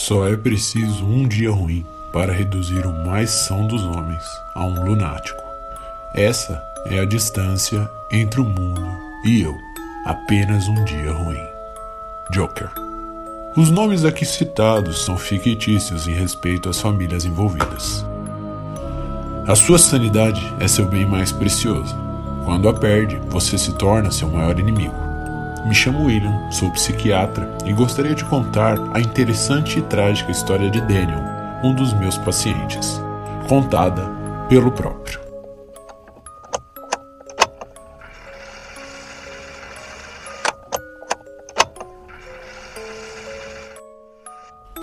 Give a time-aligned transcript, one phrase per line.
[0.00, 4.82] Só é preciso um dia ruim para reduzir o mais são dos homens a um
[4.82, 5.42] lunático.
[6.14, 8.82] Essa é a distância entre o mundo
[9.26, 9.54] e eu.
[10.06, 11.46] Apenas um dia ruim.
[12.32, 12.70] Joker.
[13.54, 18.02] Os nomes aqui citados são fictícios em respeito às famílias envolvidas.
[19.46, 21.94] A sua sanidade é seu bem mais precioso.
[22.46, 25.09] Quando a perde, você se torna seu maior inimigo.
[25.66, 30.80] Me chamo William, sou psiquiatra e gostaria de contar a interessante e trágica história de
[30.80, 31.20] Daniel,
[31.62, 33.00] um dos meus pacientes,
[33.46, 34.02] contada
[34.48, 35.20] pelo próprio.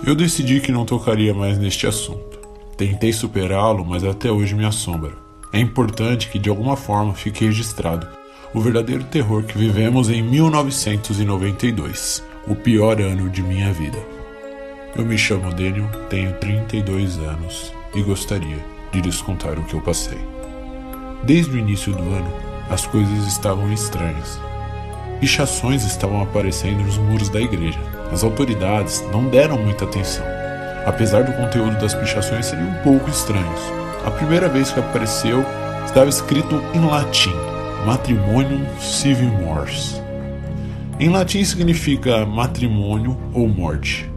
[0.05, 2.39] Eu decidi que não tocaria mais neste assunto.
[2.77, 5.11] Tentei superá-lo, mas até hoje me assombra.
[5.51, 8.16] É importante que de alguma forma fique registrado
[8.53, 13.97] o verdadeiro terror que vivemos em 1992, o pior ano de minha vida.
[14.95, 18.57] Eu me chamo Daniel, tenho 32 anos e gostaria
[18.91, 20.19] de lhes contar o que eu passei.
[21.23, 22.33] Desde o início do ano,
[22.69, 24.39] as coisas estavam estranhas.
[25.19, 27.79] Pichações estavam aparecendo nos muros da igreja.
[28.11, 30.25] As autoridades não deram muita atenção.
[30.85, 33.59] Apesar do conteúdo das pichações serem um pouco estranhos.
[34.05, 35.43] A primeira vez que apareceu
[35.85, 37.33] estava escrito em latim:
[37.87, 40.03] Matrimonium Civil Mors.
[40.99, 44.11] Em latim significa matrimônio ou morte.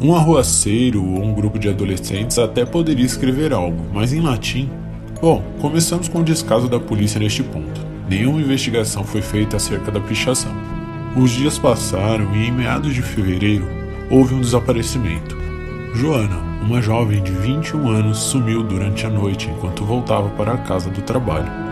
[0.00, 4.70] Um arruaceiro ou um grupo de adolescentes até poderia escrever algo, mas em latim.
[5.20, 7.80] Bom, começamos com o descaso da polícia neste ponto.
[8.08, 10.52] Nenhuma investigação foi feita acerca da pichação.
[11.16, 13.68] Os dias passaram e em meados de fevereiro
[14.08, 15.36] houve um desaparecimento.
[15.96, 20.88] Joana, uma jovem de 21 anos, sumiu durante a noite enquanto voltava para a casa
[20.88, 21.69] do trabalho.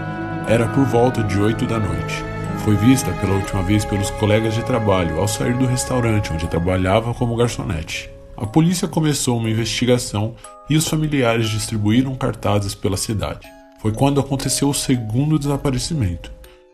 [0.48, 2.24] Era por volta de 8 da noite.
[2.64, 7.12] Foi vista pela última vez pelos colegas de trabalho ao sair do restaurante onde trabalhava
[7.12, 8.08] como garçonete.
[8.34, 10.34] A polícia começou uma investigação
[10.70, 13.46] e os familiares distribuíram cartazes pela cidade.
[13.82, 16.32] Foi quando aconteceu o segundo desaparecimento.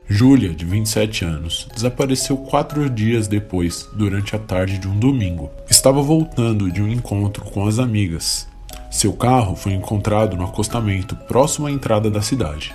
[0.08, 5.50] Júlia, de 27 anos, desapareceu quatro dias depois, durante a tarde de um domingo.
[5.68, 8.46] Estava voltando de um encontro com as amigas.
[8.88, 12.72] Seu carro foi encontrado no acostamento próximo à entrada da cidade.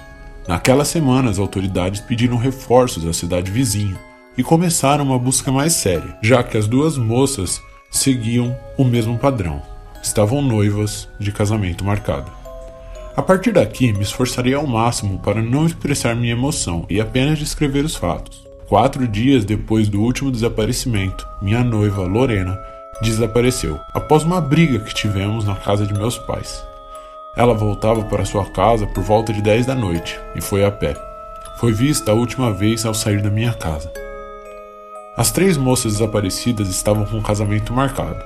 [0.49, 3.95] Naquela semana, as autoridades pediram reforços à cidade vizinha
[4.35, 7.61] e começaram uma busca mais séria, já que as duas moças
[7.91, 9.61] seguiam o mesmo padrão.
[10.01, 12.31] Estavam noivas de casamento marcado.
[13.15, 17.85] A partir daqui, me esforçarei ao máximo para não expressar minha emoção e apenas descrever
[17.85, 18.43] os fatos.
[18.67, 22.59] Quatro dias depois do último desaparecimento, minha noiva, Lorena,
[23.03, 26.67] desapareceu após uma briga que tivemos na casa de meus pais.
[27.35, 30.95] Ela voltava para sua casa por volta de 10 da noite e foi a pé.
[31.57, 33.91] Foi vista a última vez ao sair da minha casa.
[35.15, 38.23] As três moças desaparecidas estavam com o casamento marcado,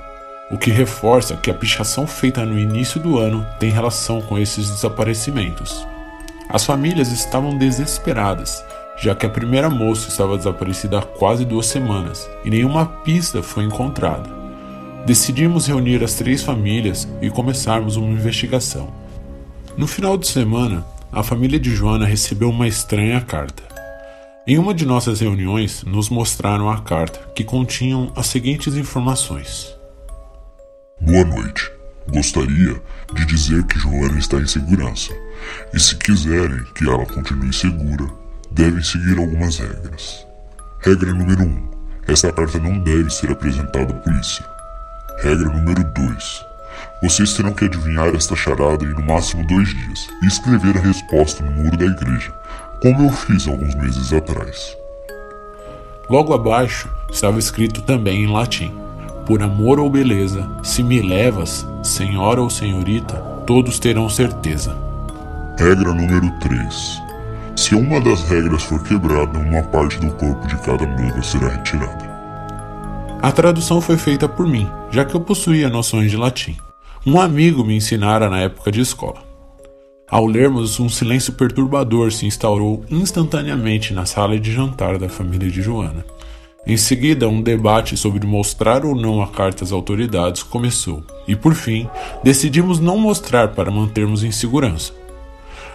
[0.50, 4.70] o que reforça que a pichação feita no início do ano tem relação com esses
[4.70, 5.86] desaparecimentos.
[6.48, 8.64] As famílias estavam desesperadas,
[8.96, 13.64] já que a primeira moça estava desaparecida há quase duas semanas e nenhuma pista foi
[13.64, 14.43] encontrada.
[15.06, 18.90] Decidimos reunir as três famílias e começarmos uma investigação.
[19.76, 20.82] No final de semana,
[21.12, 23.62] a família de Joana recebeu uma estranha carta.
[24.46, 29.76] Em uma de nossas reuniões, nos mostraram a carta, que continham as seguintes informações:
[30.98, 31.70] Boa noite.
[32.08, 32.80] Gostaria
[33.12, 35.14] de dizer que Joana está em segurança,
[35.72, 38.06] e se quiserem que ela continue segura,
[38.50, 40.26] devem seguir algumas regras.
[40.80, 41.70] Regra número 1: um,
[42.08, 44.53] esta carta não deve ser apresentada à polícia.
[45.18, 46.46] Regra número 2:
[47.02, 51.42] vocês terão que adivinhar esta charada em no máximo dois dias e escrever a resposta
[51.42, 52.32] no muro da igreja
[52.84, 54.76] como eu fiz alguns meses atrás.
[56.10, 58.74] Logo abaixo estava escrito também em latim:
[59.24, 63.16] Por amor ou beleza, se me levas, senhora ou senhorita,
[63.46, 64.76] todos terão certeza.
[65.58, 67.02] Regra número 3.
[67.56, 72.13] Se uma das regras for quebrada, uma parte do corpo de cada noiva será retirada.
[73.24, 76.58] A tradução foi feita por mim, já que eu possuía noções de latim.
[77.06, 79.22] Um amigo me ensinara na época de escola.
[80.06, 85.62] Ao lermos, um silêncio perturbador se instaurou instantaneamente na sala de jantar da família de
[85.62, 86.04] Joana.
[86.66, 91.54] Em seguida, um debate sobre mostrar ou não a carta às autoridades começou, e por
[91.54, 91.88] fim,
[92.22, 94.92] decidimos não mostrar para mantermos em segurança.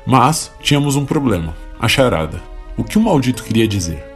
[0.06, 2.44] Mas tínhamos um problema: a charada.
[2.78, 4.09] O que o maldito queria dizer?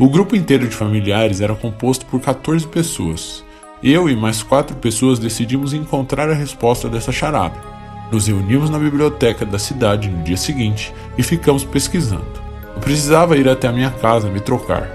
[0.00, 3.44] O grupo inteiro de familiares era composto por 14 pessoas.
[3.82, 7.56] Eu e mais quatro pessoas decidimos encontrar a resposta dessa charada.
[8.12, 12.40] Nos reunimos na biblioteca da cidade no dia seguinte e ficamos pesquisando.
[12.76, 14.88] Eu precisava ir até a minha casa me trocar.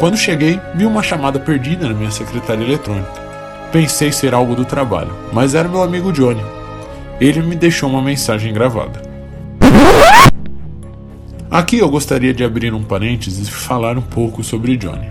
[0.00, 3.22] Quando cheguei, vi uma chamada perdida na minha secretária eletrônica.
[3.70, 6.42] Pensei ser algo do trabalho, mas era meu amigo Johnny.
[7.20, 9.00] Ele me deixou uma mensagem gravada.
[11.50, 15.08] Aqui eu gostaria de abrir um parênteses e falar um pouco sobre Johnny.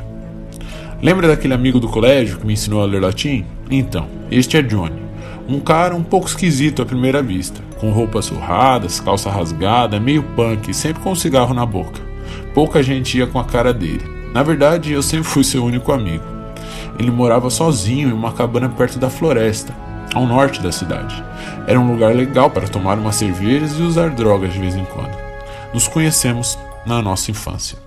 [1.02, 3.44] Lembra daquele amigo do colégio que me ensinou a ler latim?
[3.72, 5.02] Então, este é Johnny.
[5.50, 10.72] Um cara um pouco esquisito à primeira vista, com roupas surradas, calça rasgada, meio punk,
[10.76, 12.00] sempre com um cigarro na boca.
[12.54, 14.06] Pouca gente ia com a cara dele.
[14.32, 16.24] Na verdade, eu sempre fui seu único amigo.
[17.00, 19.76] Ele morava sozinho em uma cabana perto da floresta,
[20.14, 21.24] ao norte da cidade.
[21.66, 25.27] Era um lugar legal para tomar umas cervejas e usar drogas de vez em quando
[25.74, 27.78] nos conhecemos na nossa infância.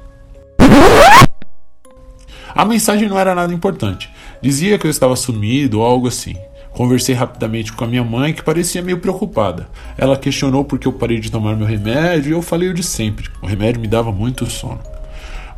[2.55, 4.11] A mensagem não era nada importante.
[4.43, 6.35] Dizia que eu estava sumido ou algo assim.
[6.73, 9.69] Conversei rapidamente com a minha mãe, que parecia meio preocupada.
[9.99, 12.83] Ela questionou por que eu parei de tomar meu remédio e eu falei o de
[12.83, 13.29] sempre.
[13.43, 14.81] O remédio me dava muito sono.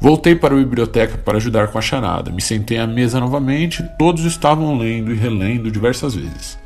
[0.01, 2.33] Voltei para a biblioteca para ajudar com a charada.
[2.33, 6.59] Me sentei à mesa novamente, todos estavam lendo e relendo diversas vezes.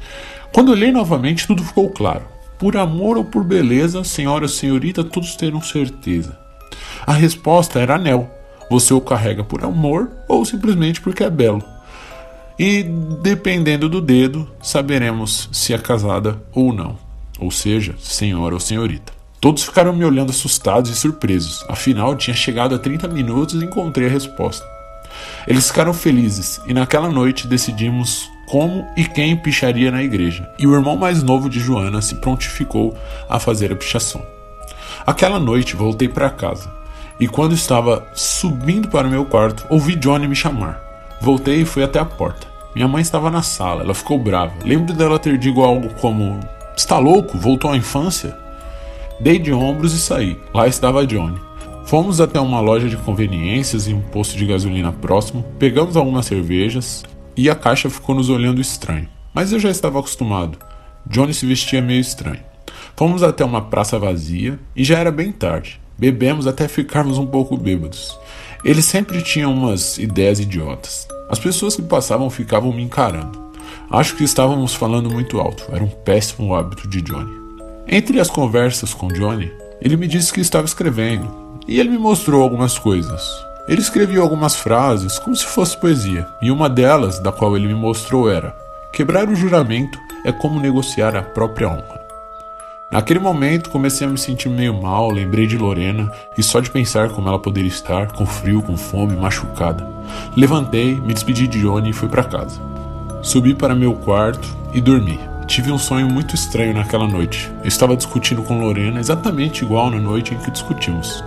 [0.52, 2.35] Quando olhei novamente, tudo ficou claro.
[2.58, 6.38] Por amor ou por beleza, senhora senhorita, todos terão certeza.
[7.06, 8.30] A resposta era anel.
[8.70, 11.62] Você o carrega por amor ou simplesmente porque é belo.
[12.58, 12.82] E
[13.22, 16.98] dependendo do dedo, saberemos se é casada ou não.
[17.38, 19.12] Ou seja, senhora ou senhorita.
[19.40, 21.64] Todos ficaram me olhando assustados e surpresos.
[21.68, 24.66] Afinal, tinha chegado a 30 minutos e encontrei a resposta.
[25.46, 30.74] Eles ficaram felizes e naquela noite decidimos como e quem picharia na igreja, e o
[30.74, 32.96] irmão mais novo de Joana se prontificou
[33.28, 34.22] a fazer a pichação.
[35.06, 36.70] Aquela noite voltei para casa,
[37.18, 40.82] e quando estava subindo para o meu quarto, ouvi Johnny me chamar.
[41.20, 42.46] Voltei e fui até a porta.
[42.74, 44.52] Minha mãe estava na sala, ela ficou brava.
[44.64, 46.38] Lembro dela ter dito algo como:
[46.76, 47.38] Está louco?
[47.38, 48.36] Voltou à infância?
[49.18, 50.38] Dei de ombros e saí.
[50.52, 51.40] Lá estava Johnny.
[51.86, 57.04] Fomos até uma loja de conveniências e um posto de gasolina próximo, pegamos algumas cervejas,
[57.36, 59.08] e a caixa ficou nos olhando estranho.
[59.34, 60.58] Mas eu já estava acostumado.
[61.06, 62.40] Johnny se vestia meio estranho.
[62.96, 65.80] Fomos até uma praça vazia e já era bem tarde.
[65.98, 68.18] Bebemos até ficarmos um pouco bêbados.
[68.64, 71.06] Ele sempre tinha umas ideias idiotas.
[71.28, 73.46] As pessoas que passavam ficavam me encarando.
[73.90, 75.64] Acho que estávamos falando muito alto.
[75.70, 77.32] Era um péssimo hábito de Johnny.
[77.86, 82.42] Entre as conversas com Johnny, ele me disse que estava escrevendo e ele me mostrou
[82.42, 83.22] algumas coisas.
[83.68, 87.74] Ele escrevia algumas frases como se fosse poesia, e uma delas, da qual ele me
[87.74, 88.54] mostrou, era:
[88.92, 92.06] Quebrar o juramento é como negociar a própria honra.
[92.90, 97.10] Naquele momento comecei a me sentir meio mal, lembrei de Lorena e só de pensar
[97.10, 99.86] como ela poderia estar, com frio, com fome, machucada.
[100.36, 102.60] Levantei, me despedi de Johnny e fui para casa.
[103.22, 105.18] Subi para meu quarto e dormi.
[105.46, 107.48] Tive um sonho muito estranho naquela noite.
[107.62, 111.22] Eu estava discutindo com Lorena exatamente igual na noite em que discutimos,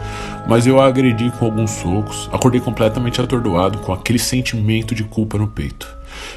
[0.45, 5.37] mas eu a agredi com alguns socos, acordei completamente atordoado com aquele sentimento de culpa
[5.37, 5.87] no peito.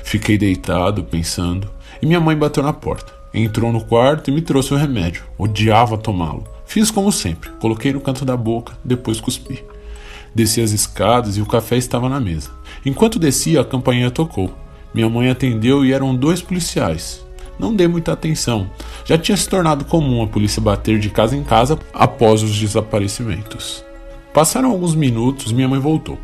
[0.05, 1.68] Fiquei deitado, pensando,
[2.00, 3.12] e minha mãe bateu na porta.
[3.35, 5.25] Entrou no quarto e me trouxe o remédio.
[5.37, 6.45] Odiava tomá-lo.
[6.64, 9.64] Fiz como sempre, coloquei no canto da boca, depois cuspi.
[10.33, 12.50] Desci as escadas e o café estava na mesa.
[12.87, 14.54] Enquanto descia, a campainha tocou.
[14.95, 17.23] Minha mãe atendeu e eram dois policiais
[17.59, 18.71] não dei muita atenção.
[19.04, 23.85] Já tinha se tornado comum a polícia bater de casa em casa após os desaparecimentos.
[24.32, 26.18] Passaram alguns minutos, minha mãe voltou.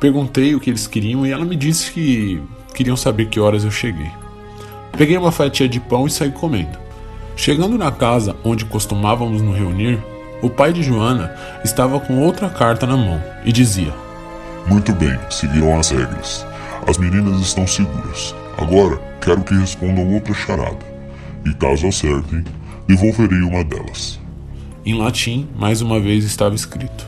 [0.00, 2.40] Perguntei o que eles queriam e ela me disse que
[2.74, 4.10] queriam saber que horas eu cheguei.
[4.96, 6.78] Peguei uma fatia de pão e saí comendo.
[7.36, 9.98] Chegando na casa onde costumávamos nos reunir,
[10.40, 13.92] o pai de Joana estava com outra carta na mão e dizia:
[14.66, 16.46] Muito bem, seguiram as regras.
[16.86, 18.34] As meninas estão seguras.
[18.58, 20.84] Agora quero que respondam outra charada,
[21.46, 22.42] e caso acertem,
[22.88, 24.20] devolverei uma delas.
[24.84, 27.06] Em latim, mais uma vez estava escrito: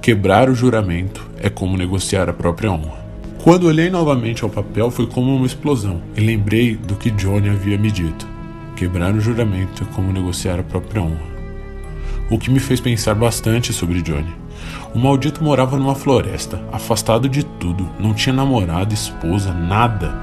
[0.00, 3.00] Quebrar o juramento é como negociar a própria honra.
[3.42, 7.76] Quando olhei novamente ao papel, foi como uma explosão e lembrei do que Johnny havia
[7.76, 8.28] me dito:
[8.76, 11.30] Quebrar o juramento é como negociar a própria honra.
[12.30, 14.32] O que me fez pensar bastante sobre Johnny.
[14.94, 20.14] O maldito morava numa floresta, afastado de tudo, não tinha namorada, esposa, nada.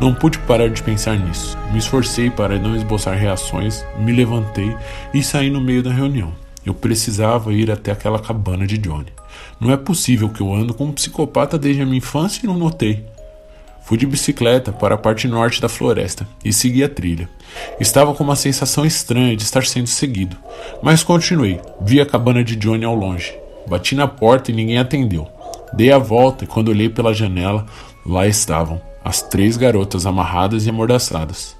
[0.00, 1.56] Não pude parar de pensar nisso.
[1.72, 4.76] Me esforcei para não esboçar reações, me levantei
[5.12, 6.32] e saí no meio da reunião.
[6.66, 9.12] Eu precisava ir até aquela cabana de Johnny.
[9.60, 12.58] Não é possível que eu ando com um psicopata desde a minha infância e não
[12.58, 13.04] notei.
[13.82, 17.28] Fui de bicicleta para a parte norte da floresta e segui a trilha.
[17.78, 20.36] Estava com uma sensação estranha de estar sendo seguido,
[20.82, 21.60] mas continuei.
[21.82, 23.34] Vi a cabana de Johnny ao longe.
[23.66, 25.28] Bati na porta e ninguém atendeu.
[25.72, 27.66] Dei a volta e quando olhei pela janela,
[28.06, 31.54] lá estavam as três garotas amarradas e amordaçadas.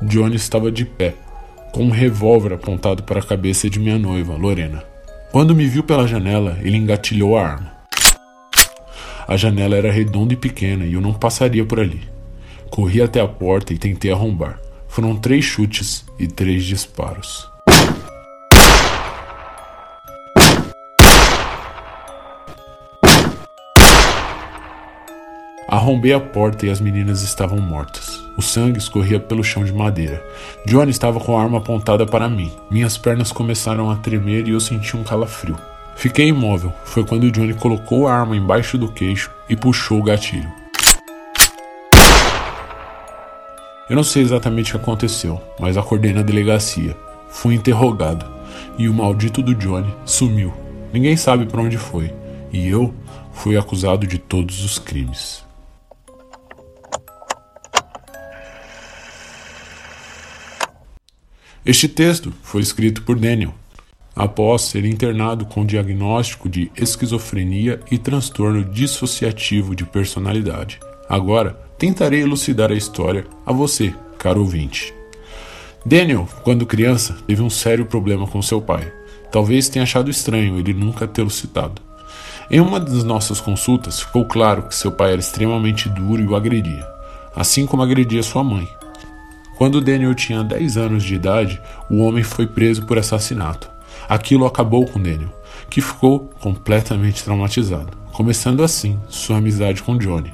[0.00, 1.14] Johnny estava de pé,
[1.72, 4.84] com um revólver apontado para a cabeça de minha noiva, Lorena.
[5.32, 7.74] Quando me viu pela janela, ele engatilhou a arma.
[9.26, 12.02] A janela era redonda e pequena e eu não passaria por ali.
[12.70, 14.60] Corri até a porta e tentei arrombar.
[14.86, 17.53] Foram três chutes e três disparos.
[25.66, 28.22] Arrombei a porta e as meninas estavam mortas.
[28.36, 30.22] O sangue escorria pelo chão de madeira.
[30.66, 32.52] Johnny estava com a arma apontada para mim.
[32.70, 35.56] Minhas pernas começaram a tremer e eu senti um calafrio.
[35.96, 36.72] Fiquei imóvel.
[36.84, 40.50] Foi quando Johnny colocou a arma embaixo do queixo e puxou o gatilho.
[43.88, 46.96] Eu não sei exatamente o que aconteceu, mas acordei na delegacia.
[47.28, 48.26] Fui interrogado
[48.78, 50.52] e o maldito do Johnny sumiu.
[50.92, 52.12] Ninguém sabe para onde foi.
[52.52, 52.94] E eu
[53.32, 55.43] fui acusado de todos os crimes.
[61.66, 63.54] Este texto foi escrito por Daniel,
[64.14, 70.78] após ser internado com diagnóstico de esquizofrenia e transtorno dissociativo de personalidade.
[71.08, 74.92] Agora, tentarei elucidar a história a você, caro ouvinte.
[75.86, 78.92] Daniel, quando criança, teve um sério problema com seu pai.
[79.32, 81.80] Talvez tenha achado estranho ele nunca tê-lo citado.
[82.50, 86.36] Em uma das nossas consultas, ficou claro que seu pai era extremamente duro e o
[86.36, 86.86] agredia,
[87.34, 88.68] assim como agredia sua mãe,
[89.56, 93.70] quando Daniel tinha 10 anos de idade, o homem foi preso por assassinato.
[94.08, 95.32] Aquilo acabou com Daniel,
[95.70, 100.32] que ficou completamente traumatizado, começando assim sua amizade com Johnny,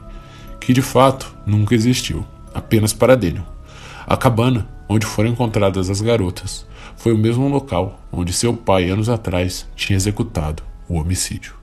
[0.59, 3.47] que de fato nunca existiu, apenas para Daniel.
[4.07, 9.09] A cabana onde foram encontradas as garotas foi o mesmo local onde seu pai, anos
[9.09, 11.60] atrás, tinha executado o homicídio.